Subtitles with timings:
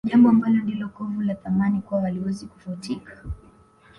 [0.07, 3.21] Jambo ambalo ndilo kovu la Thamani kwao haliwezi kufutika